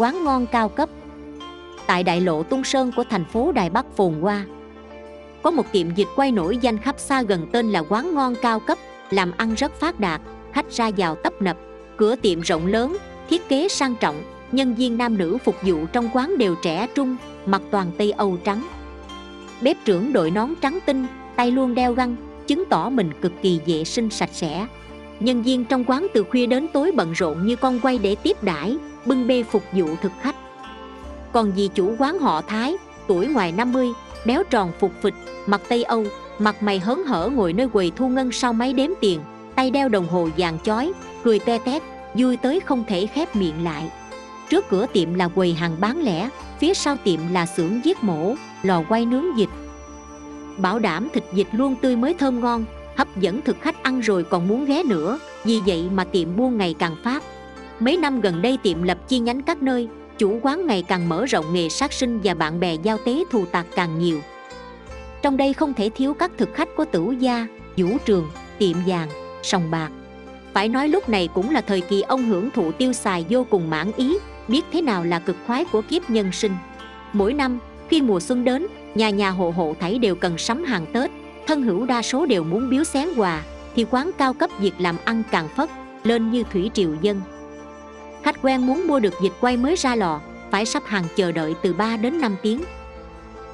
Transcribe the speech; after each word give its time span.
quán 0.00 0.24
ngon 0.24 0.46
cao 0.46 0.68
cấp. 0.68 0.88
Tại 1.86 2.02
đại 2.02 2.20
lộ 2.20 2.42
tung 2.42 2.64
sơn 2.64 2.92
của 2.96 3.04
thành 3.10 3.24
phố 3.24 3.52
đài 3.52 3.70
bắc 3.70 3.96
phồn 3.96 4.14
hoa, 4.20 4.44
có 5.42 5.50
một 5.50 5.72
tiệm 5.72 5.94
dịch 5.94 6.08
quay 6.16 6.32
nổi 6.32 6.56
danh 6.56 6.78
khắp 6.78 6.94
xa 6.98 7.22
gần 7.22 7.46
tên 7.52 7.70
là 7.70 7.82
quán 7.88 8.14
ngon 8.14 8.34
cao 8.42 8.60
cấp, 8.60 8.78
làm 9.10 9.32
ăn 9.36 9.54
rất 9.54 9.80
phát 9.80 10.00
đạt, 10.00 10.20
khách 10.52 10.70
ra 10.70 10.90
vào 10.96 11.14
tấp 11.14 11.42
nập. 11.42 11.56
Cửa 11.96 12.16
tiệm 12.16 12.40
rộng 12.40 12.66
lớn, 12.66 12.96
thiết 13.30 13.48
kế 13.48 13.68
sang 13.68 13.94
trọng, 14.00 14.22
nhân 14.52 14.74
viên 14.74 14.98
nam 14.98 15.18
nữ 15.18 15.38
phục 15.44 15.56
vụ 15.62 15.86
trong 15.92 16.08
quán 16.12 16.38
đều 16.38 16.54
trẻ 16.62 16.86
trung, 16.94 17.16
mặc 17.46 17.62
toàn 17.70 17.90
tây 17.98 18.12
âu 18.12 18.36
trắng. 18.44 18.68
Bếp 19.62 19.76
trưởng 19.84 20.12
đội 20.12 20.30
nón 20.30 20.54
trắng 20.60 20.78
tinh, 20.86 21.06
tay 21.36 21.50
luôn 21.50 21.74
đeo 21.74 21.92
găng, 21.92 22.16
chứng 22.46 22.64
tỏ 22.70 22.90
mình 22.90 23.10
cực 23.20 23.32
kỳ 23.42 23.60
vệ 23.66 23.84
sinh 23.84 24.10
sạch 24.10 24.30
sẽ 24.32 24.66
nhân 25.20 25.42
viên 25.42 25.64
trong 25.64 25.84
quán 25.84 26.06
từ 26.14 26.24
khuya 26.30 26.46
đến 26.46 26.66
tối 26.72 26.92
bận 26.96 27.12
rộn 27.12 27.46
như 27.46 27.56
con 27.56 27.80
quay 27.80 27.98
để 27.98 28.14
tiếp 28.14 28.42
đãi, 28.42 28.76
bưng 29.06 29.26
bê 29.26 29.42
phục 29.42 29.62
vụ 29.72 29.88
thực 30.02 30.12
khách. 30.20 30.36
Còn 31.32 31.52
vị 31.52 31.70
chủ 31.74 31.94
quán 31.98 32.18
họ 32.18 32.42
thái, 32.42 32.76
tuổi 33.06 33.26
ngoài 33.26 33.52
50 33.52 33.88
béo 34.26 34.42
tròn 34.50 34.72
phục 34.80 34.92
phịch, 35.02 35.14
mặt 35.46 35.60
tây 35.68 35.82
âu, 35.82 36.04
mặt 36.38 36.62
mày 36.62 36.78
hớn 36.78 37.04
hở 37.06 37.30
ngồi 37.34 37.52
nơi 37.52 37.68
quầy 37.68 37.92
thu 37.96 38.08
ngân 38.08 38.32
sau 38.32 38.52
máy 38.52 38.72
đếm 38.72 38.90
tiền, 39.00 39.20
tay 39.54 39.70
đeo 39.70 39.88
đồng 39.88 40.08
hồ 40.08 40.28
vàng 40.36 40.58
chói, 40.64 40.92
cười 41.24 41.38
te 41.38 41.58
tét, 41.58 41.82
vui 42.14 42.36
tới 42.36 42.60
không 42.60 42.84
thể 42.88 43.06
khép 43.06 43.36
miệng 43.36 43.64
lại. 43.64 43.90
Trước 44.50 44.68
cửa 44.68 44.86
tiệm 44.92 45.14
là 45.14 45.28
quầy 45.28 45.54
hàng 45.54 45.76
bán 45.80 46.02
lẻ, 46.02 46.28
phía 46.60 46.74
sau 46.74 46.96
tiệm 47.04 47.20
là 47.32 47.46
xưởng 47.46 47.84
giết 47.84 48.04
mổ, 48.04 48.34
lò 48.62 48.82
quay 48.88 49.06
nướng 49.06 49.34
vịt 49.36 49.48
bảo 50.60 50.78
đảm 50.78 51.08
thịt 51.12 51.24
vịt 51.32 51.46
luôn 51.52 51.76
tươi 51.82 51.96
mới 51.96 52.14
thơm 52.14 52.40
ngon 52.40 52.64
hấp 53.00 53.20
dẫn 53.20 53.40
thực 53.40 53.56
khách 53.60 53.82
ăn 53.82 54.00
rồi 54.00 54.24
còn 54.24 54.48
muốn 54.48 54.64
ghé 54.64 54.82
nữa, 54.82 55.18
vì 55.44 55.60
vậy 55.66 55.88
mà 55.94 56.04
tiệm 56.04 56.36
buôn 56.36 56.58
ngày 56.58 56.74
càng 56.78 56.96
phát. 57.04 57.22
Mấy 57.78 57.96
năm 57.96 58.20
gần 58.20 58.42
đây 58.42 58.58
tiệm 58.62 58.82
lập 58.82 58.98
chi 59.08 59.18
nhánh 59.18 59.42
các 59.42 59.62
nơi, 59.62 59.88
chủ 60.18 60.38
quán 60.42 60.66
ngày 60.66 60.82
càng 60.82 61.08
mở 61.08 61.26
rộng 61.26 61.52
nghề 61.52 61.68
sát 61.68 61.92
sinh 61.92 62.20
và 62.24 62.34
bạn 62.34 62.60
bè 62.60 62.74
giao 62.82 62.98
tế 62.98 63.24
thù 63.30 63.44
tạc 63.46 63.66
càng 63.76 63.98
nhiều. 63.98 64.20
Trong 65.22 65.36
đây 65.36 65.52
không 65.52 65.74
thể 65.74 65.90
thiếu 65.94 66.14
các 66.14 66.30
thực 66.38 66.54
khách 66.54 66.68
của 66.76 66.84
tửu 66.84 67.12
gia, 67.12 67.46
vũ 67.76 67.88
trường, 68.04 68.30
tiệm 68.58 68.76
vàng, 68.86 69.08
sòng 69.42 69.70
bạc. 69.70 69.90
Phải 70.52 70.68
nói 70.68 70.88
lúc 70.88 71.08
này 71.08 71.28
cũng 71.34 71.50
là 71.50 71.60
thời 71.60 71.80
kỳ 71.80 72.00
ông 72.00 72.24
hưởng 72.24 72.50
thụ 72.50 72.72
tiêu 72.72 72.92
xài 72.92 73.24
vô 73.28 73.46
cùng 73.50 73.70
mãn 73.70 73.90
ý, 73.96 74.18
biết 74.48 74.64
thế 74.72 74.82
nào 74.82 75.04
là 75.04 75.18
cực 75.18 75.36
khoái 75.46 75.64
của 75.64 75.82
kiếp 75.82 76.10
nhân 76.10 76.32
sinh. 76.32 76.52
Mỗi 77.12 77.32
năm, 77.32 77.58
khi 77.88 78.02
mùa 78.02 78.20
xuân 78.20 78.44
đến, 78.44 78.66
nhà 78.94 79.10
nhà 79.10 79.30
hộ 79.30 79.52
hộ 79.56 79.74
thảy 79.80 79.98
đều 79.98 80.14
cần 80.14 80.38
sắm 80.38 80.64
hàng 80.64 80.86
tết 80.92 81.10
thân 81.50 81.62
hữu 81.62 81.86
đa 81.86 82.02
số 82.02 82.26
đều 82.26 82.44
muốn 82.44 82.70
biếu 82.70 82.84
xén 82.84 83.08
quà, 83.16 83.42
thì 83.76 83.86
quán 83.90 84.10
cao 84.18 84.32
cấp 84.32 84.50
việc 84.58 84.72
làm 84.78 84.96
ăn 85.04 85.22
càng 85.30 85.48
phất, 85.56 85.70
lên 86.02 86.30
như 86.30 86.44
thủy 86.52 86.70
triều 86.74 86.94
dân. 87.00 87.20
Khách 88.22 88.42
quen 88.42 88.66
muốn 88.66 88.86
mua 88.86 89.00
được 89.00 89.14
dịch 89.22 89.32
quay 89.40 89.56
mới 89.56 89.76
ra 89.76 89.94
lò, 89.94 90.20
phải 90.50 90.66
sắp 90.66 90.82
hàng 90.86 91.04
chờ 91.16 91.32
đợi 91.32 91.54
từ 91.62 91.72
3 91.72 91.96
đến 91.96 92.20
5 92.20 92.36
tiếng. 92.42 92.60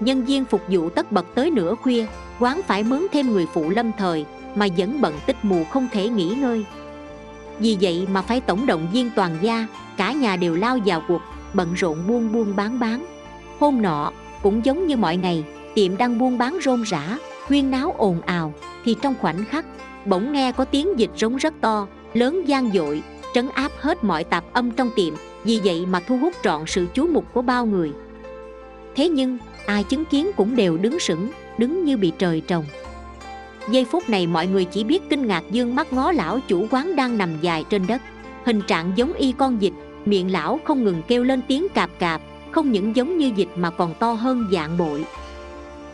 Nhân 0.00 0.24
viên 0.24 0.44
phục 0.44 0.62
vụ 0.68 0.90
tất 0.90 1.12
bật 1.12 1.26
tới 1.34 1.50
nửa 1.50 1.74
khuya, 1.74 2.06
quán 2.38 2.60
phải 2.66 2.82
mướn 2.82 3.06
thêm 3.12 3.32
người 3.32 3.46
phụ 3.54 3.70
lâm 3.70 3.90
thời, 3.98 4.24
mà 4.54 4.66
vẫn 4.76 5.00
bận 5.00 5.14
tích 5.26 5.36
mù 5.42 5.64
không 5.64 5.88
thể 5.92 6.08
nghỉ 6.08 6.28
ngơi. 6.28 6.64
Vì 7.58 7.78
vậy 7.80 8.06
mà 8.12 8.22
phải 8.22 8.40
tổng 8.40 8.66
động 8.66 8.88
viên 8.92 9.10
toàn 9.16 9.36
gia, 9.40 9.66
cả 9.96 10.12
nhà 10.12 10.36
đều 10.36 10.54
lao 10.54 10.78
vào 10.86 11.02
cuộc, 11.08 11.20
bận 11.54 11.74
rộn 11.74 12.06
buôn 12.06 12.32
buôn 12.32 12.56
bán 12.56 12.80
bán. 12.80 13.04
Hôm 13.58 13.82
nọ, 13.82 14.12
cũng 14.42 14.64
giống 14.64 14.86
như 14.86 14.96
mọi 14.96 15.16
ngày, 15.16 15.44
tiệm 15.74 15.96
đang 15.96 16.18
buôn 16.18 16.38
bán 16.38 16.58
rôm 16.62 16.82
rã 16.82 17.18
huyên 17.46 17.70
náo 17.70 17.94
ồn 17.98 18.20
ào 18.20 18.54
thì 18.84 18.96
trong 19.02 19.14
khoảnh 19.20 19.44
khắc 19.44 19.66
bỗng 20.06 20.32
nghe 20.32 20.52
có 20.52 20.64
tiếng 20.64 20.98
dịch 20.98 21.10
rống 21.16 21.36
rất 21.36 21.54
to 21.60 21.86
lớn 22.14 22.42
gian 22.46 22.72
dội 22.72 23.02
trấn 23.34 23.48
áp 23.48 23.72
hết 23.78 24.04
mọi 24.04 24.24
tạp 24.24 24.44
âm 24.52 24.70
trong 24.70 24.90
tiệm 24.96 25.14
vì 25.44 25.60
vậy 25.64 25.86
mà 25.86 26.00
thu 26.00 26.16
hút 26.18 26.32
trọn 26.42 26.62
sự 26.66 26.86
chú 26.94 27.06
mục 27.06 27.24
của 27.32 27.42
bao 27.42 27.66
người. 27.66 27.92
Thế 28.96 29.08
nhưng 29.08 29.38
ai 29.66 29.84
chứng 29.84 30.04
kiến 30.04 30.30
cũng 30.36 30.56
đều 30.56 30.76
đứng 30.76 31.00
sững 31.00 31.30
đứng 31.58 31.84
như 31.84 31.96
bị 31.96 32.12
trời 32.18 32.40
trồng. 32.40 32.64
Giây 33.70 33.84
phút 33.84 34.08
này 34.08 34.26
mọi 34.26 34.46
người 34.46 34.64
chỉ 34.64 34.84
biết 34.84 35.02
kinh 35.10 35.26
ngạc 35.26 35.42
dương 35.50 35.74
mắt 35.74 35.92
ngó 35.92 36.12
lão 36.12 36.38
chủ 36.48 36.66
quán 36.70 36.96
đang 36.96 37.18
nằm 37.18 37.40
dài 37.40 37.64
trên 37.70 37.86
đất. 37.86 38.02
Hình 38.44 38.62
trạng 38.66 38.92
giống 38.96 39.12
y 39.12 39.32
con 39.32 39.62
dịch, 39.62 39.72
miệng 40.04 40.32
lão 40.32 40.60
không 40.64 40.84
ngừng 40.84 41.02
kêu 41.08 41.24
lên 41.24 41.42
tiếng 41.48 41.68
cạp 41.74 41.90
cạp 41.98 42.20
không 42.50 42.72
những 42.72 42.96
giống 42.96 43.18
như 43.18 43.32
dịch 43.36 43.48
mà 43.56 43.70
còn 43.70 43.94
to 43.94 44.12
hơn 44.12 44.48
dạng 44.52 44.78
bội 44.78 45.04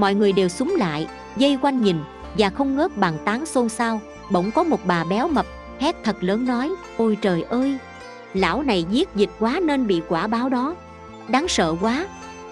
mọi 0.00 0.14
người 0.14 0.32
đều 0.32 0.48
súng 0.48 0.74
lại, 0.78 1.06
dây 1.36 1.58
quanh 1.62 1.82
nhìn 1.82 1.96
và 2.38 2.50
không 2.50 2.76
ngớt 2.76 2.96
bàn 2.96 3.18
tán 3.24 3.46
xôn 3.46 3.68
xao. 3.68 4.00
Bỗng 4.30 4.50
có 4.50 4.62
một 4.62 4.80
bà 4.84 5.04
béo 5.04 5.28
mập, 5.28 5.46
hét 5.78 5.96
thật 6.04 6.16
lớn 6.20 6.46
nói, 6.46 6.70
ôi 6.96 7.18
trời 7.22 7.42
ơi, 7.42 7.78
lão 8.34 8.62
này 8.62 8.84
giết 8.90 9.08
dịch 9.14 9.30
quá 9.38 9.60
nên 9.62 9.86
bị 9.86 10.02
quả 10.08 10.26
báo 10.26 10.48
đó. 10.48 10.74
Đáng 11.28 11.48
sợ 11.48 11.74
quá, 11.80 12.06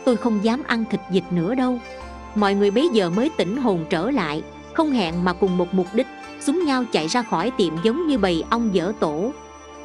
tôi 0.04 0.16
không 0.16 0.44
dám 0.44 0.62
ăn 0.66 0.84
thịt 0.90 1.00
dịch 1.10 1.24
nữa 1.30 1.54
đâu. 1.54 1.78
Mọi 2.34 2.54
người 2.54 2.70
bấy 2.70 2.88
giờ 2.92 3.10
mới 3.10 3.30
tỉnh 3.36 3.56
hồn 3.56 3.84
trở 3.90 4.10
lại, 4.10 4.42
không 4.72 4.90
hẹn 4.90 5.24
mà 5.24 5.32
cùng 5.32 5.58
một 5.58 5.74
mục 5.74 5.86
đích, 5.92 6.06
súng 6.40 6.64
nhau 6.64 6.84
chạy 6.92 7.08
ra 7.08 7.22
khỏi 7.22 7.50
tiệm 7.50 7.72
giống 7.82 8.06
như 8.06 8.18
bầy 8.18 8.44
ong 8.50 8.74
dở 8.74 8.92
tổ. 9.00 9.32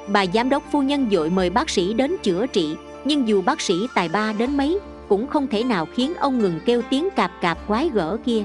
Bà 0.07 0.25
giám 0.33 0.49
đốc 0.49 0.63
phu 0.71 0.81
nhân 0.81 1.07
dội 1.11 1.29
mời 1.29 1.49
bác 1.49 1.69
sĩ 1.69 1.93
đến 1.93 2.15
chữa 2.23 2.47
trị, 2.47 2.75
nhưng 3.05 3.27
dù 3.27 3.41
bác 3.41 3.61
sĩ 3.61 3.73
tài 3.95 4.09
ba 4.09 4.33
đến 4.33 4.57
mấy 4.57 4.79
cũng 5.13 5.27
không 5.27 5.47
thể 5.47 5.63
nào 5.63 5.87
khiến 5.93 6.13
ông 6.15 6.39
ngừng 6.39 6.59
kêu 6.65 6.81
tiếng 6.89 7.09
cạp 7.15 7.31
cạp 7.41 7.67
quái 7.67 7.89
gở 7.93 8.17
kia. 8.25 8.43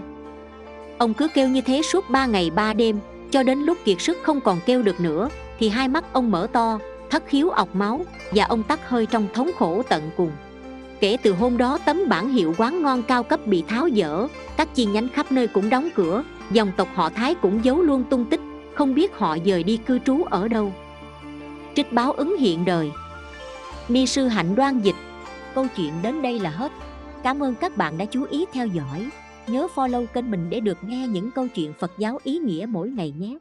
Ông 0.98 1.14
cứ 1.14 1.28
kêu 1.34 1.48
như 1.48 1.60
thế 1.60 1.82
suốt 1.82 2.10
ba 2.10 2.26
ngày 2.26 2.50
ba 2.50 2.72
đêm, 2.72 2.98
cho 3.30 3.42
đến 3.42 3.58
lúc 3.58 3.78
kiệt 3.84 4.00
sức 4.00 4.18
không 4.22 4.40
còn 4.40 4.58
kêu 4.66 4.82
được 4.82 5.00
nữa, 5.00 5.28
thì 5.58 5.68
hai 5.68 5.88
mắt 5.88 6.04
ông 6.12 6.30
mở 6.30 6.46
to, 6.52 6.78
thất 7.10 7.22
khiếu 7.26 7.50
ọc 7.50 7.76
máu, 7.76 8.00
và 8.30 8.44
ông 8.44 8.62
tắt 8.62 8.88
hơi 8.88 9.06
trong 9.06 9.26
thống 9.34 9.50
khổ 9.58 9.82
tận 9.88 10.10
cùng. 10.16 10.30
Kể 11.00 11.16
từ 11.22 11.32
hôm 11.32 11.56
đó 11.56 11.78
tấm 11.84 12.08
bản 12.08 12.28
hiệu 12.28 12.54
quán 12.58 12.82
ngon 12.82 13.02
cao 13.02 13.22
cấp 13.22 13.46
bị 13.46 13.64
tháo 13.68 13.88
dỡ, 13.96 14.26
các 14.56 14.74
chi 14.74 14.84
nhánh 14.84 15.08
khắp 15.08 15.32
nơi 15.32 15.46
cũng 15.46 15.70
đóng 15.70 15.88
cửa, 15.94 16.24
dòng 16.50 16.72
tộc 16.76 16.88
họ 16.94 17.08
thái 17.08 17.34
cũng 17.34 17.64
giấu 17.64 17.82
luôn 17.82 18.04
tung 18.10 18.24
tích, 18.24 18.40
không 18.74 18.94
biết 18.94 19.16
họ 19.16 19.36
dời 19.44 19.62
đi 19.62 19.76
cư 19.76 19.98
trú 19.98 20.24
ở 20.30 20.48
đâu. 20.48 20.72
Trích 21.74 21.92
báo 21.92 22.12
ứng 22.12 22.36
hiện 22.38 22.64
đời. 22.64 22.90
Ni 23.88 24.06
sư 24.06 24.28
hạnh 24.28 24.54
đoan 24.54 24.78
dịch 24.78 24.96
câu 25.58 25.66
chuyện 25.76 25.92
đến 26.02 26.22
đây 26.22 26.40
là 26.40 26.50
hết. 26.50 26.72
Cảm 27.22 27.42
ơn 27.42 27.54
các 27.54 27.76
bạn 27.76 27.98
đã 27.98 28.04
chú 28.04 28.24
ý 28.30 28.44
theo 28.52 28.66
dõi. 28.66 29.08
Nhớ 29.46 29.66
follow 29.74 30.06
kênh 30.06 30.30
mình 30.30 30.50
để 30.50 30.60
được 30.60 30.78
nghe 30.84 31.06
những 31.08 31.30
câu 31.30 31.48
chuyện 31.48 31.72
phật 31.78 31.92
giáo 31.98 32.18
ý 32.24 32.38
nghĩa 32.38 32.66
mỗi 32.68 32.88
ngày 32.88 33.14
nhé. 33.18 33.38